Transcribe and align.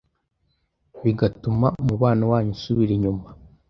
bigatuma 1.03 1.67
umubano 1.81 2.23
wanyu 2.31 2.51
usubira 2.57 2.91
inyuma 2.97 3.27